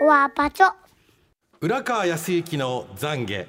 [0.00, 0.70] わパチョ
[1.60, 3.46] 浦川康之の懺悔。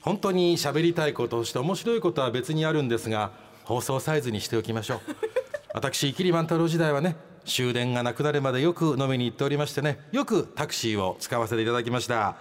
[0.00, 3.32] 本当に喋りたいこととして面白いことは別にあるんですが
[3.64, 5.00] 放送サイズにしておきましょう。
[5.74, 12.36] 私キリマン太郎時代はね終電がなくなるまでよく飲みに行っておりましてねよくタクシーを使わせていただきました。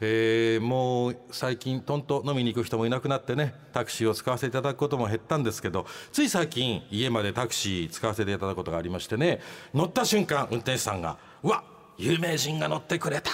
[0.00, 9.40] えー、もう最近とんと飲みに行く人もいなくなってねタクシーを使わせていただくことも減ったんですけどつい最近家までタクシー使わせていただくことがありましてね
[9.72, 11.64] 乗った瞬間運転手さんが「うわ
[11.98, 13.30] 有名人が乗ってくれた」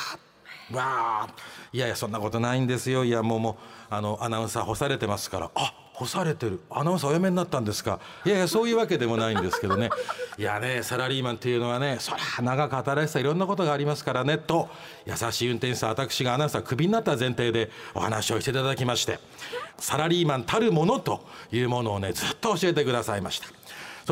[0.73, 1.29] わあ。
[1.73, 3.05] いやいやそんなことないんですよ。
[3.05, 3.59] いやもうも
[3.91, 5.51] うあのアナウンサー干されてますから。
[5.55, 6.61] あ干されてる。
[6.71, 8.01] アナウンサーお辞めになったんですか。
[8.25, 9.91] いやいやそういうわけでもないんですけどね。
[10.39, 14.39] いやねサラリーマンっていうのはねそりゃ長く働いてたいろんなことがありますからね。
[14.39, 14.69] と
[15.07, 19.19] 優しい運転手さん私がアナウンサークビになった前提でお話をしていただきまして。
[19.79, 23.49] サラリーマンたるものというものをねずっと教えてくださいました。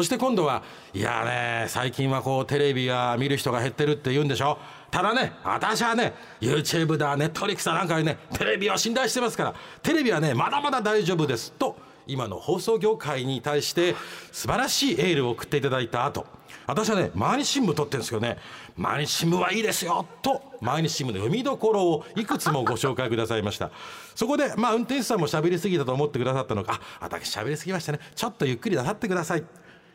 [0.01, 0.63] そして今度は
[0.95, 4.57] いやね最近はこうテレビは見る人が減ってるって言うんでしょ？
[4.91, 11.53] ただね私はね YouTube だネットフリックスだなんかねテレビを信頼してますからテレビはねまだまだ大丈夫です。
[11.53, 13.95] と今の放送業界に対して
[14.33, 16.27] 素晴らしいエールを送っていただいた後
[16.67, 18.39] 私はね毎日新聞撮ってるんですけどね
[18.77, 20.07] 毎日新聞はいいですよ。
[20.23, 23.71] と毎日新聞の読みどころをいくつもご紹介くださいました。
[24.15, 28.01] そこでまあ運転手さんも喋りすぎたと思ってくださったのかあ私喋りすぎましたね。
[28.15, 29.45] ちょっとゆっくりなさってください。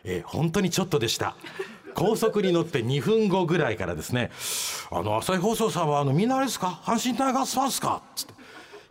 [0.06, 1.36] えー、本当にちょっとでした。
[1.94, 4.30] 高速に乗って2分後ぐらいからですね
[4.92, 6.80] 「あの朝日放送さんはあのみんなあれですか？
[6.84, 8.36] 阪神タイガースファンですか?」つって。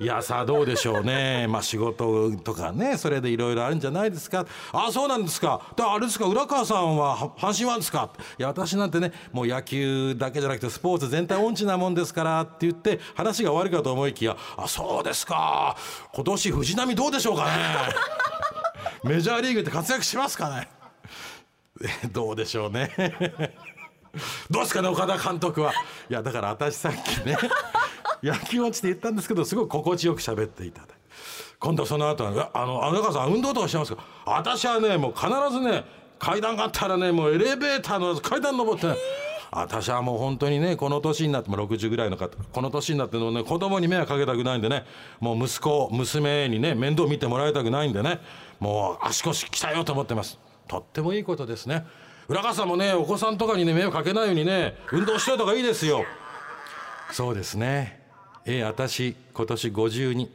[0.01, 1.47] いやさあどうでしょうね。
[1.53, 4.47] まあ仕事とかねそれでいろいろあるんじゃないですか？
[4.73, 5.61] ああそうなんですか。
[5.77, 6.25] であれですか？
[6.27, 8.09] 浦川さんは阪神ファンですか？
[8.39, 15.77] いや私なんてねもう野球だけじゃなくてスポーツ全体音痴なもんですからって言って話が終わるかと思いきやあそうですか。
[16.15, 17.51] 今年藤浪どうでしょうかね。
[19.05, 20.71] メジャーリーグって活躍しますかね。
[22.13, 22.91] どうでしょうね。
[24.49, 25.73] どうですかね岡田監督は。
[26.09, 27.37] いやだから私さっきね
[28.23, 30.95] 野球落ちて言ったんですけどすごい心地よく喋っていただいて
[31.59, 35.85] 今度その後は「あのあ中さん運動とかしてますか?」私はねもう必ずね
[36.19, 38.97] 階段があったらねもうエレベーターの階段登って
[39.51, 44.85] 私はもう本当にねこの年になっても60ぐらいの方この年になってのね子供に迷惑かけたくないんでね
[45.19, 48.21] もう息子娘にね面倒見てもらいたくないんでね
[48.61, 50.39] もう足腰鍛えようと思ってます。
[50.69, 51.87] とってもいいことですね。
[52.29, 56.05] 浦川さんもねお子さんとかにね迷惑かけないようにね運動しといた方がいいですよ。
[57.11, 58.03] そうですね。
[58.47, 60.29] ええ私今年52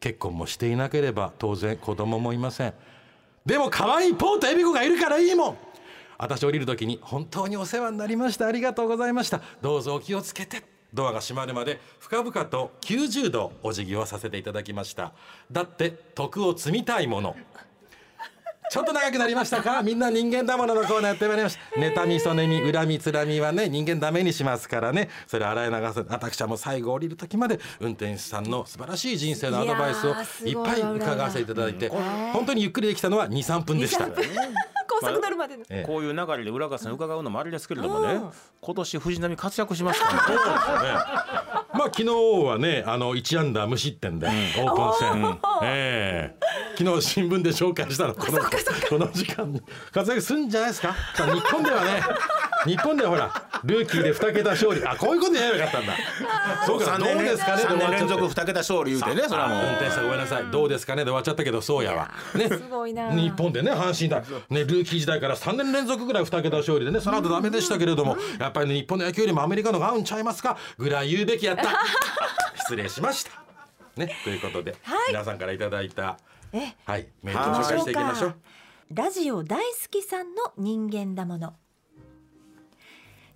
[0.00, 2.74] 結婚もしていなければ当然子供もいません。
[3.46, 5.56] でも可愛いポートエビ子がいるからいいもん。
[6.18, 8.46] 私降りる時に本当にお世話になりました。
[8.46, 9.40] ありがとうございました。
[9.60, 10.62] どうぞお気をつけて。
[10.92, 15.12] ドアが閉まるまで深々と90度お辞儀をさせていただきました。
[15.50, 17.34] だって徳を積みたいもの。
[18.70, 19.82] ちょっと長くなりましたか？
[19.82, 21.80] みんな人間だもののコーナーやってまいりました。
[21.80, 25.10] 妬みそねみ恨みつらみはね人間ダメにしますからね。
[25.26, 30.14] それ洗い流せ私はもう最後降りる時まで運転手さんの素晴らしい人生のアドバイスを
[30.46, 34.08] いっぱい伺わせていただいて本当にゆっくりできたのは23分でした。
[34.88, 38.20] 高速乗るまで、まあ、こういう流れで浦川さん伺うのもあれですけれどもね、
[38.60, 41.61] 今年藤波活躍しますからね。
[41.74, 42.08] まあ昨日
[42.44, 49.62] はねあの1安打無失点で、オープン戦、えー、昨日新聞で紹介したのこのこの時間に。
[49.92, 50.92] 活躍するんじゃないですか？
[50.92, 52.02] 日本ではね。
[52.66, 53.32] 日本ではほら
[53.64, 54.84] ルーキーで2桁勝利。
[54.84, 55.96] あこういうことやればよかったんだ。
[56.66, 59.58] そうかどうですかね？3年連続2桁勝利言うてねそれはもう。
[59.58, 60.44] 運転手さんごめんなさい。
[60.50, 61.04] どうですかね？
[61.04, 62.10] で終わっちゃったけどそうやわ。
[62.34, 62.48] ね。
[62.48, 63.12] すごいな。
[63.12, 71.64] 日本でね阪神だねルーキー時代から3年連続ぐらい2桁勝利でねその後ダメでしたけれどもやっぱり、ね、日本の野球よりもアメリカのが合うんちゃいますかぐらい言うべきやった。
[72.62, 73.30] 失礼しました。
[73.96, 76.18] ねということで、はい、皆さんからいただいた
[76.86, 78.34] はいメールを紹介していきましょう。
[78.94, 81.54] ラジオ大好きさんの人間だもの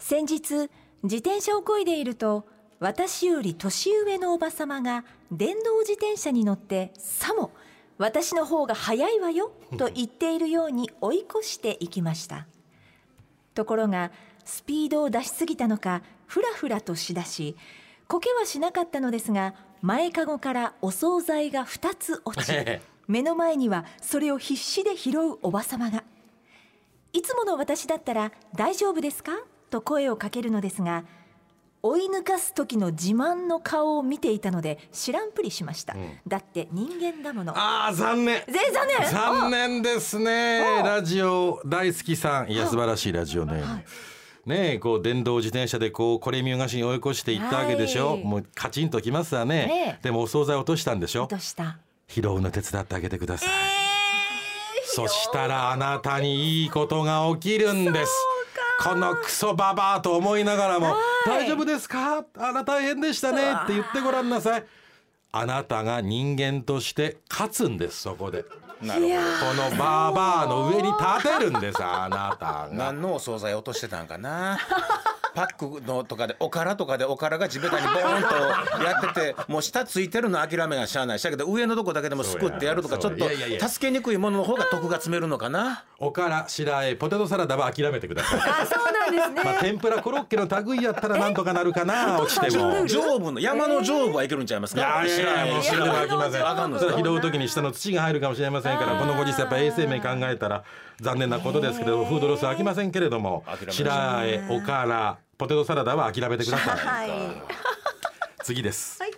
[0.08, 0.70] 先日
[1.02, 2.46] 自転車を漕いでいると
[2.78, 7.50] 私より年上のおばさまが電動自転車に乗ってさも
[7.98, 12.46] 私の方が早いわよと言っているように追い越していきました。
[13.52, 14.12] ところが
[14.44, 17.56] スピードを出しすぎたのかふらふらとしだし
[18.06, 22.52] こけはしなかったのですが前かごからお惣菜が2つ落ち
[23.08, 26.04] 目の前にはそれを必死で拾うおばさまが。
[27.12, 29.32] いつもの私だったら大丈夫ですか？
[29.70, 31.04] と声をかけるのですが
[31.82, 37.52] 追い抜かす時の自慢の顔を見ていたので知らんぷりしました、うん、だって人間だもの。
[37.56, 38.42] ああ残念。
[38.46, 39.10] 残念。
[39.10, 40.82] 残念ですね。
[40.82, 42.50] ラジオ大好きさん。
[42.50, 43.84] いや素晴らしいラジオネーム、はい。
[44.46, 51.24] ねこう電動自転車でこうこれ見よがしに追い越していったわけでしょ、はい、もうカチンときますわね、ね、でもお惣菜落としたんでしょ。
[51.24, 51.78] 落とした。
[52.08, 53.56] 拾うの手伝ってあげてください、えー、
[54.84, 58.12] そしたらあなたにいいことが起きるんです
[58.82, 60.94] このクソババアと思いながらも
[61.26, 62.24] 「大丈夫ですか？
[62.38, 64.64] あら大変でしたね」って言ってごらんなさい。
[65.32, 68.44] あなたが人間として勝つんですそこで。
[68.80, 69.62] なるほど。
[69.70, 72.68] このバーバーの上に立てるんですあなたが。
[72.72, 74.58] 何のお惣菜落としてたんかな
[75.36, 78.22] パックのとかでおからとかでおからが地べたにボーン
[78.78, 81.18] とやっててもう下ついてるの諦めがしゃあない。
[81.18, 83.28] しだけど上のとこだけでもすくってやるとかちょっと
[83.68, 85.84] 助けにくいものの方が得が詰めるのかな？
[85.98, 88.40] おから白あえポテトサラダは諦めてください。
[88.40, 92.86] あそうなんですね、まあ、天ぷらコロッケの類やったらなんとかなるかな 落ちても。
[92.86, 95.04] 上部の山の上部はいけるんちゃいますか？
[95.04, 100.64] いやいやいやもう死んでも飽きませんあかんの拾う時に下の土が入るかもしれませんからこのご時世やっぱ衛生面考えたら
[101.00, 107.42] 残念なことですけどフードロス飽きませんけれども白あえおからポテトサラダは諦めてください、 はい、
[108.42, 109.12] 次です、はい、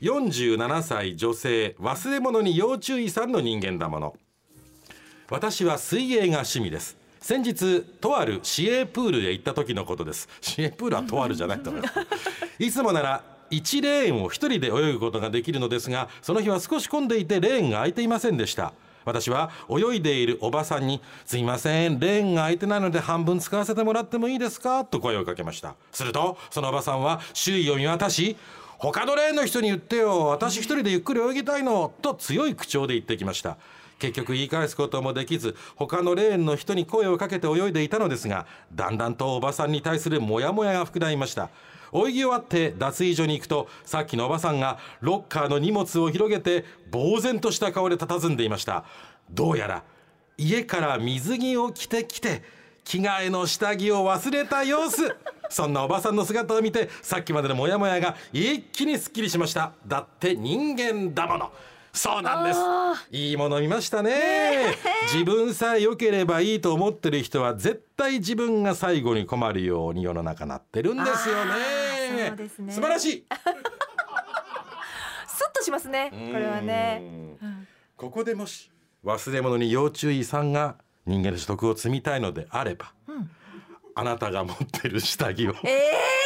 [0.00, 4.16] 47歳女性忘れ物に要注意さんの人間だもの。
[5.30, 6.96] 私は水泳が趣味です。
[7.20, 10.28] 先日とある市営プールへ行った時のことです。
[10.40, 11.94] 市営プールはとあるじゃないと思います。
[12.58, 18.72] いつもなら1レーンを1人で泳ぐことができるのですがその日は少し混んでいてレーンが空いていませんでした
[19.08, 25.74] 私は泳いでいるおばさんに「すいませんレーンが空いてないので半分使わせてもらってもいいですか?」と声をかけました。
[25.90, 28.36] するとそのおばさんは周囲を見渡し
[28.78, 30.26] 他のレーンの人に言ってよ。
[30.26, 33.56] 私一人でゆっくり泳ぎたいのと強い口調で言ってきました。
[33.98, 41.50] 結局言い返すこともできず他のレーンの人に声をかけて泳いでいたのですがだんだんとおばさんに対するモヤモヤが膨らみました。
[41.92, 48.84] 泳ぎ終わって脱衣所に行くとさっきのおばさんがロッカーの荷物を広げて呆然とした顔で佇んでいました。
[49.30, 49.82] どうやら
[50.36, 52.42] 家から水着を着てきて
[52.84, 55.16] 着替えの下着を忘れた様子。
[55.50, 59.72] そんなおばさんの姿を見てさっきまでのモヤモヤが一気にすっきりしました。
[59.86, 61.52] だって人間だもの。
[61.92, 62.60] そうなんです。
[63.10, 64.76] いいもの見ましたね、ね、
[65.12, 71.88] 自分さえ良ければいいと思ってる人は絶対自分が最後に困るように世の中なってるんですよね。
[72.30, 72.48] ね。
[72.70, 73.24] 素晴らしい。
[75.26, 76.10] スッとしますね。
[76.10, 77.36] これはね、
[77.96, 78.70] ここでもし
[79.04, 80.76] 忘れ物に要注意さんが
[81.06, 83.30] 人間の取得を積みたいのであれば、うん、
[83.94, 86.17] あなたが持ってる下着を、えー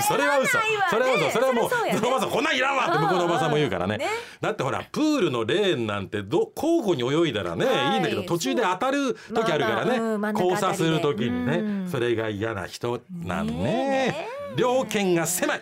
[0.00, 0.58] それは嘘。
[0.90, 1.30] それは嘘。
[1.30, 4.00] それはもうおばさんこんなんいらんわって向こうのおばさんも言うからね。
[4.40, 10.32] だってほらプールのレーンなんてど交互に泳いだらねいいんだけど途中で当たる時あるからね。
[10.32, 14.28] 交差する時にねそれが嫌な人なんね。
[14.56, 15.60] 両権が狭い。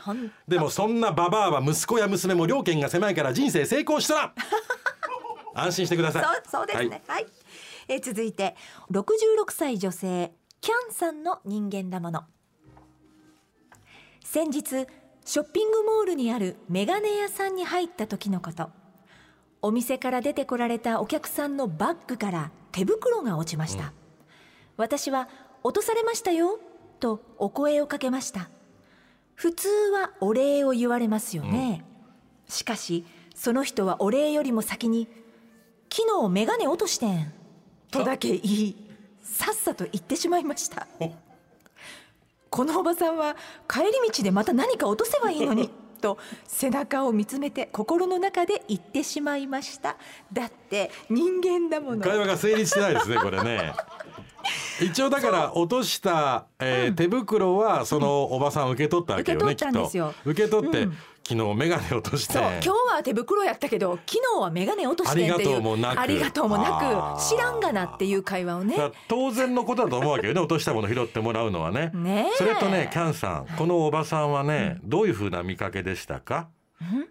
[0.49, 4.35] でもそんなババアは息子や娘も両権が狭いから人生成功したら。
[5.55, 6.25] 安心してください。
[6.49, 7.03] そうですね。
[7.07, 7.27] はい、
[7.89, 8.57] え続いて
[8.91, 12.25] 66歳女性キャンさんの人間だもの
[14.33, 14.87] 先日
[15.25, 18.71] ショッピングモールにあるメガネ屋さんに入った時のこと。
[19.61, 23.91] お店から出てこられたお客さんのバッグから手袋が落ちました、うん、
[24.77, 25.29] 私は
[25.65, 26.61] 落とされましたよ
[27.01, 28.51] とお声をかけました。
[29.35, 31.85] 普通はお礼を言われますよね、
[32.47, 33.05] うん、しかし
[33.35, 35.09] その人はお礼よりも先に
[35.93, 37.33] 昨日メガネ落としてん
[37.91, 38.77] とだけ言い
[39.25, 40.87] さっさと言ってしまいました。
[42.51, 43.37] このおばさんは
[43.69, 45.71] 帰り道でまた何か落とせばいいのに
[46.01, 49.97] と背中を見つめて心の中で言ってしまいました。
[50.33, 52.03] だって人間だもの。
[52.03, 53.75] 会話が成立してないですねこれね。
[54.81, 59.91] 一応だから落とした、えー、手袋はそのおばさん受け取ったわけよね、きっと。
[60.25, 60.89] 受け取って、
[61.31, 62.35] 昨日眼鏡落として。
[62.35, 66.01] 今日は手袋やったけど昨日は眼鏡落としてっていうありがとうもなく。
[66.01, 68.77] ありがとうもなく知らんがなっていう会話をね。
[69.07, 71.93] 当然のことだと思うわけよね 落としたもの拾ってもらうのはね。
[71.95, 76.49] ねそれとねキャンさんこのおばさんはね、うん、どういうふうな見かけでしたか、
[76.81, 77.07] うん、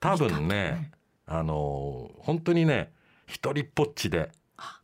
[0.00, 0.90] 多分ね
[1.26, 2.92] あの本当にね
[3.26, 4.30] 一人っぽっちで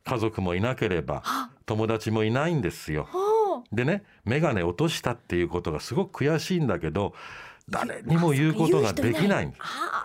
[0.04, 1.22] 家族もいなければ
[1.64, 3.08] 友達もいないんですよ。
[3.72, 7.14] でね眼鏡落としたっていうことがすごく悔しいんだけど
[7.68, 9.52] 誰にも言うことができない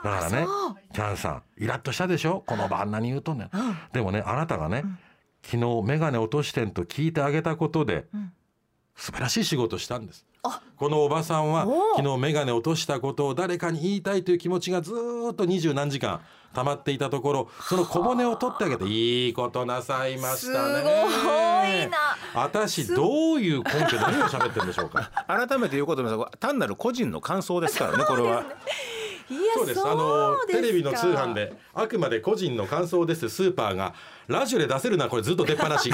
[0.03, 0.47] だからね
[0.93, 2.43] チャンさんイラッとしたでしょ？
[2.47, 4.97] この場あんなに言うとね、うん、でもねあなたがね、うん、
[5.43, 8.33] 昨日眼鏡落としてんと聞いてあげたことで、うん、
[8.95, 10.25] 素晴らしい仕事したんです。
[10.75, 14.91] このおばさんは昨日眼鏡落としたことを誰かに言いたいという気持ちがず
[15.31, 16.21] っと二十何時間
[16.55, 20.83] 溜まっていたところその小骨を取ってあげていいことなさいましたね
[22.33, 25.11] 私どういう根拠で何を喋ってるんでしょうか？
[25.27, 28.43] 改めて言うことも単なる個人の感想ですからねこれは。
[29.55, 33.93] そうですあのテレビの通販であくまで個人の感想ですスーパーが
[34.27, 35.89] ラジオで出せるのはこれずっと出っ放し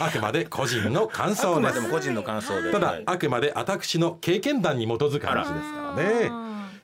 [0.00, 1.90] あくまで個人の感想です。
[1.90, 2.70] 個人の感想で。
[2.70, 6.30] ただ、あくまで私の経験談に基づく話ですからね。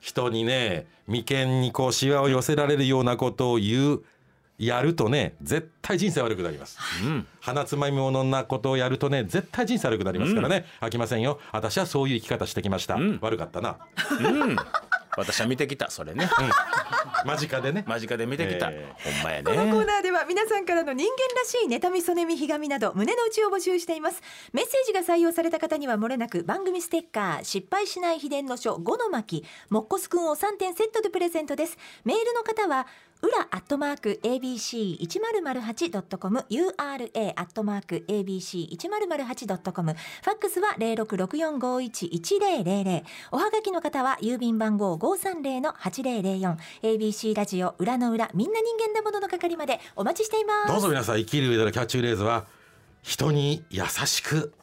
[0.01, 4.03] 人にね眉間にこうしわを寄せられるようなことを言う
[4.57, 6.77] やるとね絶対人生悪くなります、
[7.41, 11.39] 鼻つまみものなことをやるとね絶対人生悪くなりますからね、飽きませんよ。
[11.51, 13.77] 私はそういう生き方してきました、悪かったな、
[15.17, 15.89] 私は見てきた。
[15.89, 16.29] それね。
[17.25, 17.83] 間近でね。
[17.87, 24.21] 間近で見てきた、えほんまやこのコーねナーでは皆さんからの人間らしい妬みそねみひがみなど胸の内を募集しています。
[24.53, 31.77] メッセージが採用された方にはもれなく番組ステッカー失敗しない秘伝の書5の巻もっこすくんを3点セットでプレゼントです。
[32.03, 32.87] メールの方は
[33.25, 40.03] 裏アットマーク abc1008.com ura アットマーク abc1008.com ファ
[40.33, 50.71] ックスは0664511000おはがきの方は郵便番号530-8004 ABC ラジオ裏の裏みんな人間だものの係までお待ちしています。
[50.71, 52.45] どうぞ皆さん生きる上でのキャッチフレーズは
[53.01, 54.53] 人に優しく